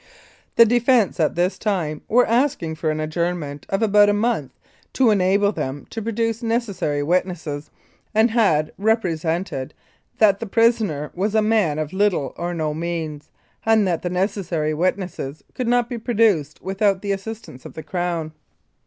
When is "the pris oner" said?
10.39-11.11